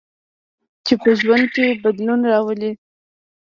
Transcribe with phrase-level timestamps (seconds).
[0.85, 2.71] چې په ژوند کې بدلون راولي.